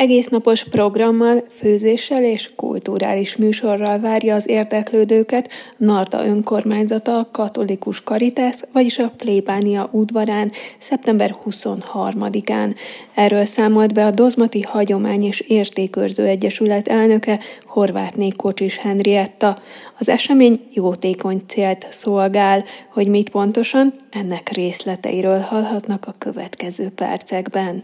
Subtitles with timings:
[0.00, 8.98] Egésznapos programmal, főzéssel és kulturális műsorral várja az érdeklődőket Narda önkormányzata a katolikus karitász, vagyis
[8.98, 12.76] a plébánia udvarán szeptember 23-án.
[13.14, 19.56] Erről számolt be a Dozmati Hagyomány és Értékőrző Egyesület elnöke Horvátné Kocsis Henrietta.
[19.98, 27.82] Az esemény jótékony célt szolgál, hogy mit pontosan, ennek részleteiről hallhatnak a következő percekben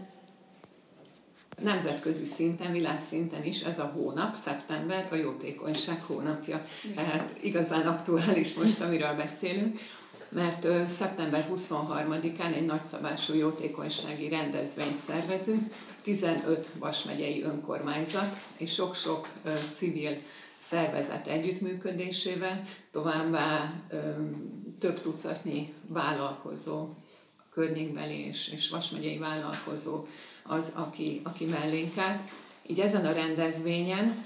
[1.63, 6.65] nemzetközi szinten, világszinten is ez a hónap, szeptember, a jótékonyság hónapja.
[6.95, 9.79] Tehát igazán aktuális most, amiről beszélünk,
[10.29, 15.63] mert szeptember 23-án egy nagyszabású jótékonysági rendezvényt szervezünk,
[16.03, 19.27] 15 vasmegyei önkormányzat és sok-sok
[19.75, 20.17] civil
[20.59, 23.73] szervezet együttműködésével, továbbá
[24.79, 26.89] több tucatnyi vállalkozó,
[27.57, 30.05] környékbeli és, és vasmegyei vállalkozó
[30.43, 32.21] az, aki, aki mellénk állt.
[32.67, 34.25] Így ezen a rendezvényen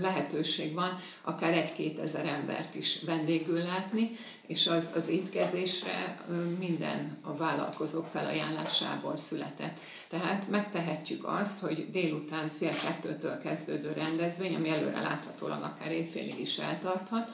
[0.00, 6.20] lehetőség van akár egy-két ezer embert is vendégül látni, és az, az étkezésre
[6.58, 9.78] minden a vállalkozók felajánlásából született.
[10.08, 16.56] Tehát megtehetjük azt, hogy délután fél kettőtől kezdődő rendezvény, ami előre láthatólag akár évfélig is
[16.56, 17.30] eltarthat,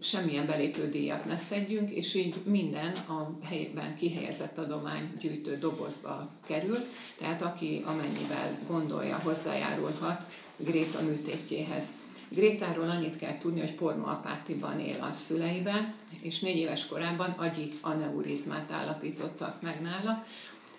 [0.00, 6.78] semmilyen belépődíjat ne szedjünk, és így minden a helyben kihelyezett adománygyűjtő dobozba kerül,
[7.18, 11.84] tehát aki amennyivel gondolja, hozzájárulhat Gréta műtétjéhez.
[12.28, 18.70] Grétáról annyit kell tudni, hogy pornoapátiban él a szüleibe, és négy éves korában agyi aneurizmát
[18.70, 20.26] állapítottak meg nála,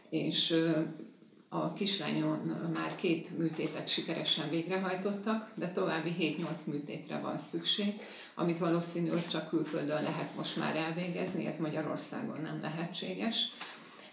[0.10, 0.56] és
[1.50, 2.38] a kislányon
[2.74, 7.94] már két műtétet sikeresen végrehajtottak, de további 7-8 műtétre van szükség,
[8.36, 13.48] amit valószínű, hogy csak külföldön lehet most már elvégezni, ez Magyarországon nem lehetséges,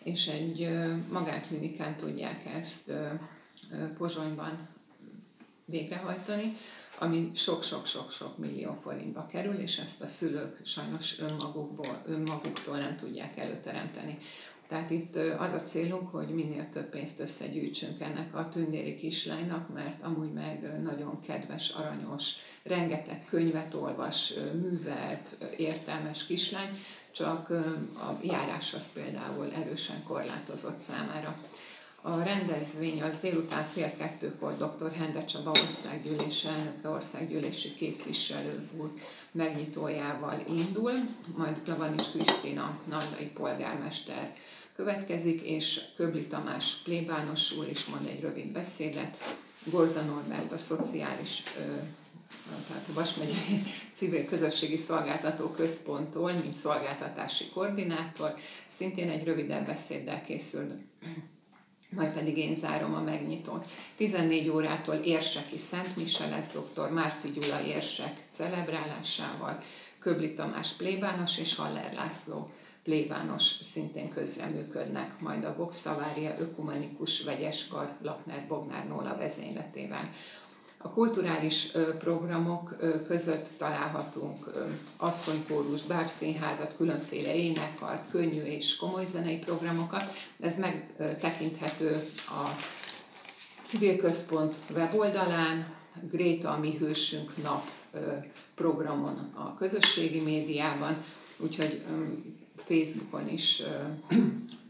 [0.02, 0.68] és egy
[1.12, 2.92] magánklinikán tudják ezt
[3.96, 4.68] Pozsonyban
[5.64, 6.56] végrehajtani,
[6.98, 14.18] ami sok-sok-sok-sok millió forintba kerül, és ezt a szülők sajnos önmagukból, önmaguktól nem tudják előteremteni.
[14.68, 20.02] Tehát itt az a célunk, hogy minél több pénzt összegyűjtsünk ennek a tündéri kislánynak, mert
[20.02, 22.32] amúgy meg nagyon kedves, aranyos,
[22.62, 26.78] rengeteg könyvet olvas, művelt, értelmes kislány,
[27.12, 27.50] csak
[27.94, 31.36] a járás az például erősen korlátozott számára.
[32.00, 34.92] A rendezvény az délután fél kettőkor dr.
[34.92, 38.90] Hende Csaba országgyűlés elnöke, országgyűlési képviselő úr
[39.32, 40.92] megnyitójával indul,
[41.36, 44.36] majd Klavanis Krisztina, nandai polgármester
[44.76, 51.42] következik, és Köbli Tamás plébános úr is mond egy rövid beszédet, Gorza Norbert a szociális
[52.68, 53.62] tehát a Vasmegyei
[53.96, 58.34] Civil Közösségi Szolgáltató Központtól, mint szolgáltatási koordinátor,
[58.68, 60.80] szintén egy rövidebb beszéddel készül,
[61.88, 63.64] majd pedig én zárom a megnyitót.
[63.96, 66.90] 14 órától érseki Szent Mise lesz dr.
[66.90, 69.62] Márfi Gyula érsek celebrálásával,
[69.98, 72.50] Köbli Tamás plébános és Haller László
[72.86, 73.42] plébános
[73.72, 80.12] szintén közreműködnek, majd a Voxavária Ökumenikus Vegyeskar Lakner Bognár Nóla vezényletével.
[80.78, 82.76] A kulturális programok
[83.06, 84.50] között találhatunk
[84.96, 90.04] asszonykórus, bábszínházat, különféle énekkart, könnyű és komoly zenei programokat.
[90.40, 92.60] Ez megtekinthető a
[93.66, 95.74] Civil Központ weboldalán,
[96.10, 97.64] Gréta, a mi hősünk nap
[98.54, 101.04] programon a közösségi médiában,
[101.36, 101.82] úgyhogy
[102.56, 103.62] Facebookon is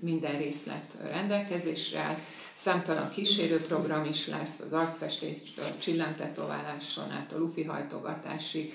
[0.00, 2.18] minden részlet rendelkezésre áll.
[2.56, 8.74] Számtalan kísérőprogram is lesz, az arcfestés, a csillámtetováláson át a lufi hajtogatásig,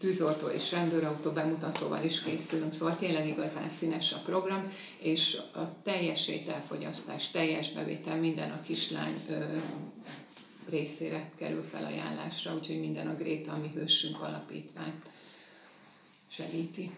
[0.00, 6.28] tűzoltó és rendőrautó bemutatóval is készülünk, szóval tényleg igazán színes a program, és a teljes
[6.28, 9.44] ételfogyasztás, teljes bevétel minden a kislány ö,
[10.70, 15.02] részére kerül felajánlásra, úgyhogy minden a Gréta, ami hősünk alapítvány
[16.28, 16.90] segíti.